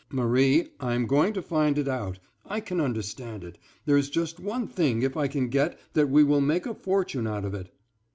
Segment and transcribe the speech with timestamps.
[0.09, 5.03] "Marie, I am going to find it out—I can understand it—there is just one thing,
[5.03, 7.71] if I can get that we will make a fortune out of it."